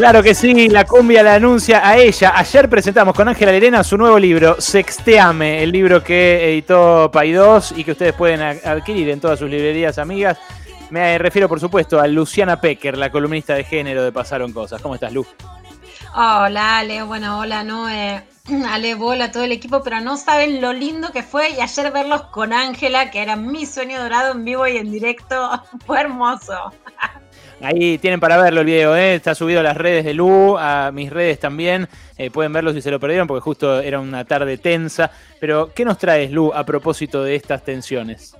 [0.00, 2.32] Claro que sí, la cumbia la anuncia a ella.
[2.34, 7.84] Ayer presentamos con Ángela Lerena su nuevo libro, Sexteame, el libro que editó Paidós y
[7.84, 10.38] que ustedes pueden adquirir en todas sus librerías amigas.
[10.88, 14.80] Me refiero, por supuesto, a Luciana Pecker, la columnista de género de Pasaron Cosas.
[14.80, 15.26] ¿Cómo estás, Lu?
[16.14, 17.02] Hola, Ale.
[17.02, 18.24] Bueno, hola, Noé.
[18.70, 22.22] Ale, bola, todo el equipo, pero no saben lo lindo que fue y ayer verlos
[22.30, 26.72] con Ángela, que era mi sueño dorado en vivo y en directo, fue hermoso.
[27.62, 29.14] Ahí tienen para verlo el video, ¿eh?
[29.14, 31.88] está subido a las redes de Lu, a mis redes también.
[32.16, 35.10] Eh, pueden verlo si se lo perdieron, porque justo era una tarde tensa.
[35.38, 38.34] Pero, ¿qué nos traes, Lu, a propósito de estas tensiones?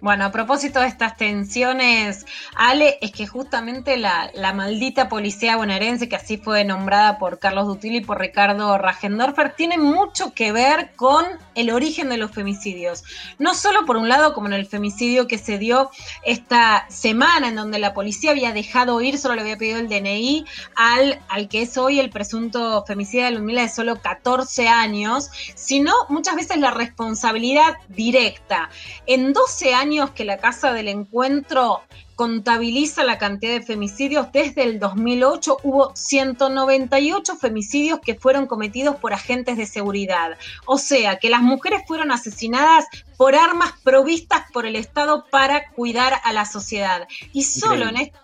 [0.00, 2.24] Bueno, a propósito de estas tensiones,
[2.56, 7.96] Ale, es que justamente la, maldita policía bonaerense, que así fue nombrada por Carlos Dutil
[7.96, 11.24] y por Ricardo Ragendorfer, tiene mucho que ver con
[11.54, 13.04] el origen de los femicidios.
[13.38, 15.90] No solo por un lado, como en el femicidio que se dio
[16.24, 20.46] esta semana, en donde la policía había dejado ir, solo le había pedido el DNI
[20.76, 25.92] al, al que es hoy el presunto femicidio de Ludmila de solo 14 años, sino
[26.08, 28.70] muchas veces la responsabilidad directa.
[29.06, 31.82] En 12 años, que la Casa del Encuentro
[32.16, 34.30] contabiliza la cantidad de femicidios.
[34.30, 40.36] Desde el 2008 hubo 198 femicidios que fueron cometidos por agentes de seguridad.
[40.66, 42.84] O sea, que las mujeres fueron asesinadas
[43.16, 47.08] por armas provistas por el Estado para cuidar a la sociedad.
[47.32, 48.18] Y solo en este...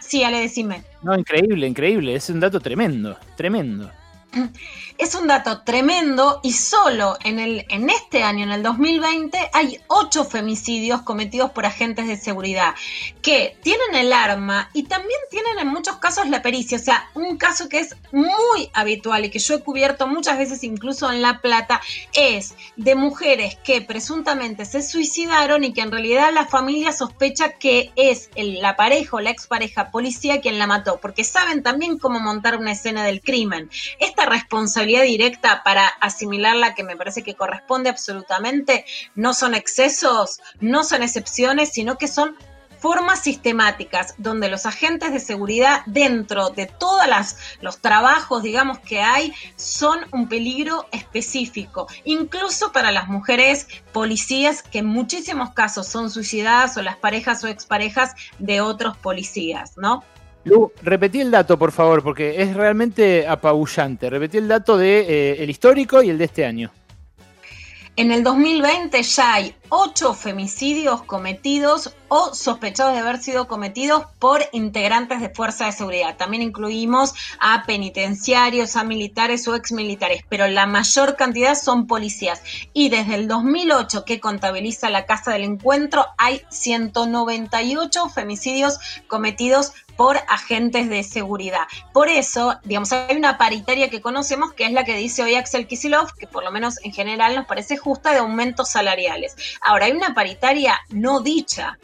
[0.00, 0.82] Sí, Ale, decime.
[1.02, 2.16] No, increíble, increíble.
[2.16, 3.92] Es un dato tremendo, tremendo.
[4.98, 9.80] Es un dato tremendo y solo en, el, en este año, en el 2020, hay
[9.86, 12.74] ocho femicidios cometidos por agentes de seguridad
[13.22, 16.76] que tienen el arma y también tienen en muchos casos la pericia.
[16.76, 20.62] O sea, un caso que es muy habitual y que yo he cubierto muchas veces
[20.64, 21.80] incluso en La Plata
[22.12, 27.90] es de mujeres que presuntamente se suicidaron y que en realidad la familia sospecha que
[27.96, 32.58] es la pareja o la expareja policía quien la mató, porque saben también cómo montar
[32.58, 33.70] una escena del crimen.
[34.26, 41.02] Responsabilidad directa para asimilarla que me parece que corresponde absolutamente no son excesos, no son
[41.02, 42.36] excepciones, sino que son
[42.80, 47.04] formas sistemáticas donde los agentes de seguridad dentro de todos
[47.60, 54.78] los trabajos, digamos, que hay, son un peligro específico, incluso para las mujeres policías que
[54.78, 60.02] en muchísimos casos son suicidadas o las parejas o exparejas de otros policías, ¿no?
[60.44, 64.08] Lu, repetí el dato, por favor, porque es realmente apabullante.
[64.08, 66.70] Repetí el dato de eh, histórico y el de este año.
[67.96, 74.42] En el 2020 ya hay ocho femicidios cometidos o sospechados de haber sido cometidos por
[74.52, 76.16] integrantes de fuerza de seguridad.
[76.16, 82.42] También incluimos a penitenciarios, a militares o exmilitares, pero la mayor cantidad son policías.
[82.72, 90.16] Y desde el 2008 que contabiliza la Casa del Encuentro hay 198 femicidios cometidos por
[90.28, 91.66] agentes de seguridad.
[91.92, 95.66] Por eso, digamos, hay una paritaria que conocemos que es la que dice hoy Axel
[95.66, 99.36] Kisilov, que por lo menos en general nos parece justa de aumentos salariales.
[99.60, 101.78] Ahora, hay una paritaria no dicha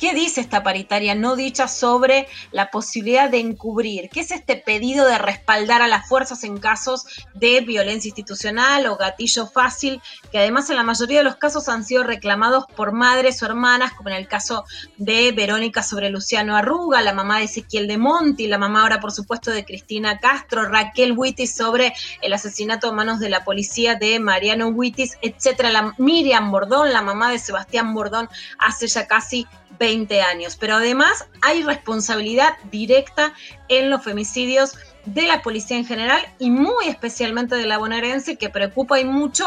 [0.00, 4.08] ¿Qué dice esta paritaria no dicha sobre la posibilidad de encubrir?
[4.08, 8.96] ¿Qué es este pedido de respaldar a las fuerzas en casos de violencia institucional o
[8.96, 10.00] gatillo fácil,
[10.32, 13.92] que además en la mayoría de los casos han sido reclamados por madres o hermanas,
[13.92, 14.64] como en el caso
[14.96, 19.12] de Verónica sobre Luciano Arruga, la mamá de Ezequiel de Monti, la mamá ahora por
[19.12, 24.18] supuesto de Cristina Castro, Raquel Huitis sobre el asesinato a manos de la policía de
[24.18, 29.46] Mariano Huitis, etcétera, la Miriam Bordón, la mamá de Sebastián Bordón, hace ya casi
[29.78, 29.89] 20
[30.22, 30.56] años.
[30.58, 33.32] Pero además hay responsabilidad directa
[33.68, 38.50] en los femicidios de la policía en general y muy especialmente de la bonaerense que
[38.50, 39.44] preocupa y mucho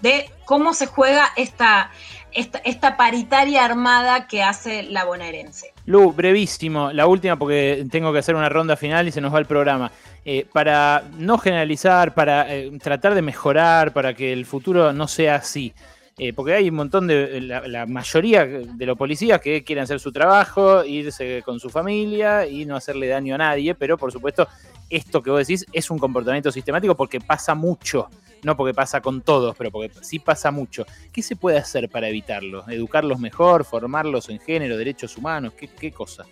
[0.00, 1.90] de cómo se juega esta,
[2.32, 5.72] esta, paritaria armada que hace la bonaerense.
[5.86, 9.38] Lu, brevísimo, la última porque tengo que hacer una ronda final y se nos va
[9.38, 9.92] el programa.
[10.24, 15.36] Eh, para no generalizar, para eh, tratar de mejorar, para que el futuro no sea
[15.36, 15.72] así.
[16.18, 20.12] Eh, porque hay un montón de, la, mayoría de los policías que quieren hacer su
[20.12, 24.46] trabajo, irse con su familia y no hacerle daño a nadie, pero por supuesto
[24.90, 28.08] esto que vos decís es un comportamiento sistemático porque pasa mucho,
[28.42, 30.84] no porque pasa con todos, pero porque sí pasa mucho.
[31.12, 32.68] ¿Qué se puede hacer para evitarlo?
[32.68, 33.64] ¿Educarlos mejor?
[33.64, 35.54] ¿Formarlos en género, derechos humanos?
[35.54, 36.26] ¿Qué, qué cosa?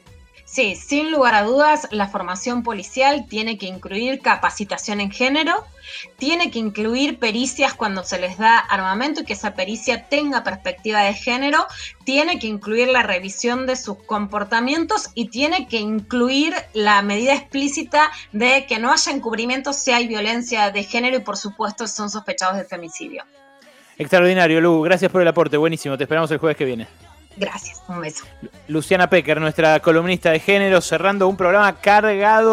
[0.51, 5.65] Sí, sin lugar a dudas, la formación policial tiene que incluir capacitación en género,
[6.17, 11.03] tiene que incluir pericias cuando se les da armamento y que esa pericia tenga perspectiva
[11.03, 11.65] de género,
[12.03, 18.11] tiene que incluir la revisión de sus comportamientos y tiene que incluir la medida explícita
[18.33, 22.57] de que no haya encubrimiento si hay violencia de género y por supuesto son sospechados
[22.57, 23.23] de femicidio.
[23.97, 26.89] Extraordinario, Lu, gracias por el aporte, buenísimo, te esperamos el jueves que viene.
[27.41, 28.27] Gracias, un beso.
[28.69, 32.49] Luciana Pecker, nuestra columnista de género, cerrando un programa cargado